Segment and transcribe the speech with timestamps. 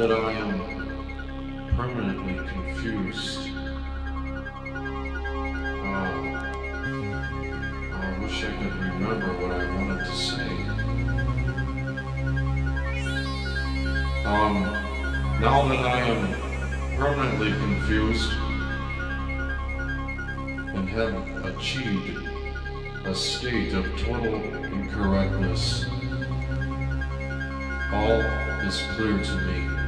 [0.00, 3.50] That I am permanently confused,
[5.84, 6.10] uh,
[7.92, 10.50] I wish I could remember what I wanted to say.
[14.24, 14.54] Um,
[15.38, 18.32] now that I am permanently confused
[20.76, 22.26] and have achieved
[23.04, 25.84] a state of total incorrectness,
[27.92, 28.22] all
[28.66, 29.79] is clear to me.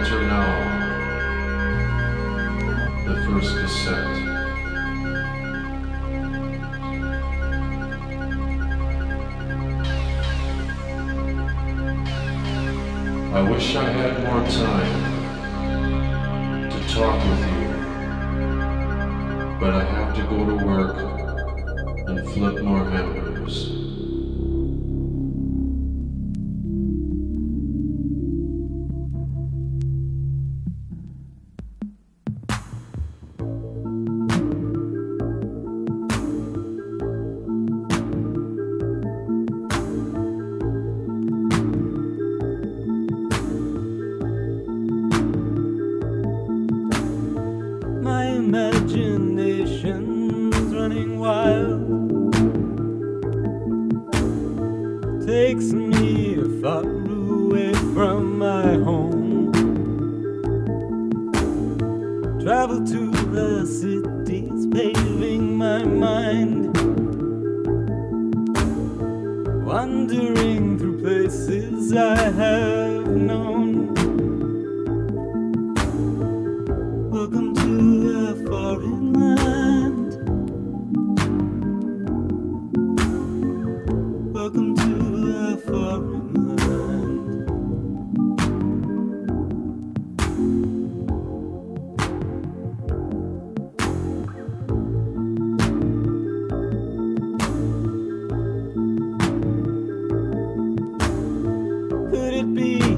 [0.00, 0.50] Enter now
[3.04, 4.16] the first cassette.
[13.34, 15.02] I wish I had more time
[16.70, 17.49] to talk with you,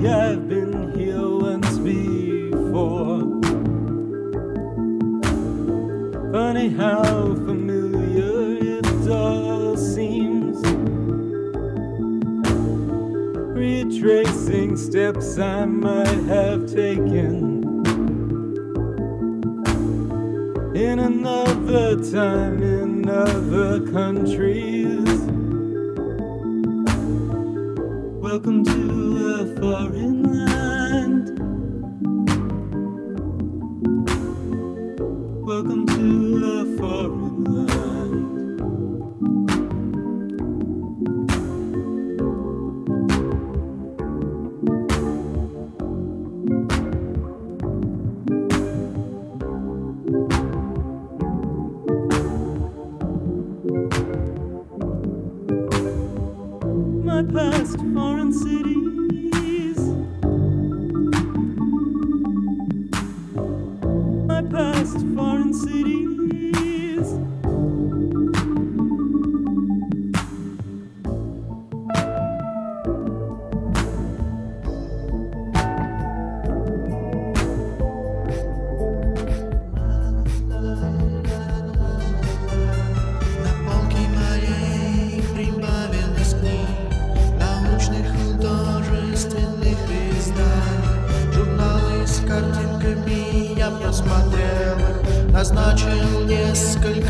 [0.04, 3.20] I've been here once before?
[6.32, 7.04] Funny how
[7.46, 10.60] familiar it all seems.
[13.56, 17.62] Retracing steps I might have taken
[20.74, 24.72] in another time, in other countries.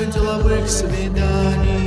[0.01, 1.80] несколько деловых свиданий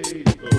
[0.00, 0.51] Still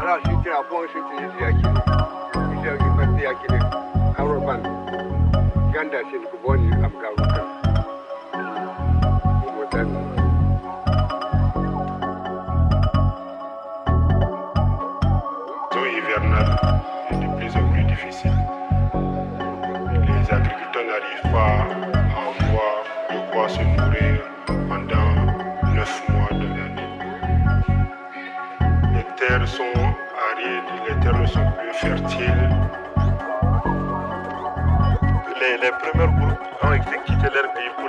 [0.00, 1.80] Alors si tu es à bon, je te dis Yakine.
[2.34, 3.60] Je te dis Yakine.
[4.18, 4.62] Aroban.
[5.72, 7.37] Ganda, c'est une bonne amgawa.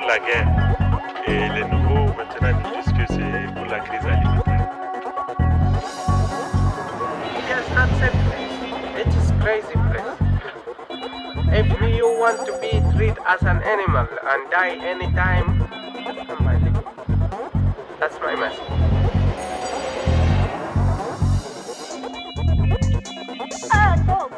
[0.09, 0.47] la guerre.
[1.27, 4.67] Et les nouveaux, maintenant, disent que c'est pour la crise alimentaire.
[7.75, 7.85] A.
[8.99, 10.17] It is crazy place.
[11.51, 15.69] If you want to be treated as an animal and die anytime,
[16.03, 16.57] that's my
[17.99, 18.59] That's my message.
[23.71, 24.29] Ah, no,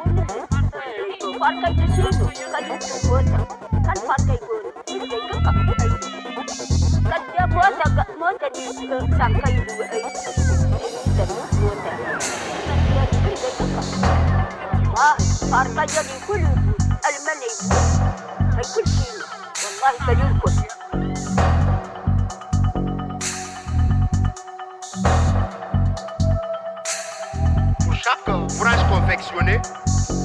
[27.80, 29.60] Pour chaque branche confectionnée,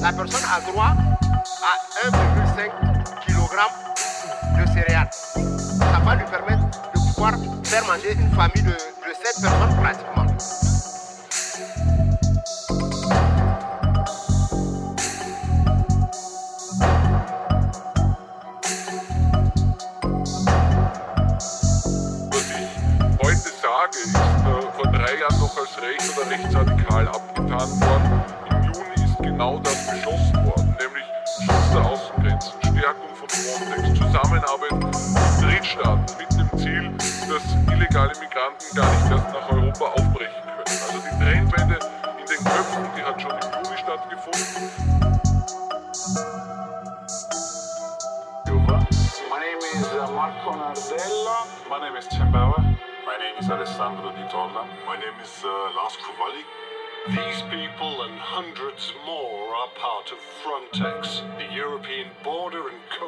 [0.02, 0.94] la personne a droit
[1.62, 1.74] à
[2.08, 2.72] 1,5
[3.26, 5.10] kg de céréales
[7.82, 10.17] manger une famille de, de 7 personnes pratiquement.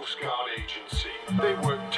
[0.10, 1.10] Coast Guard agency.
[1.39, 1.92] They work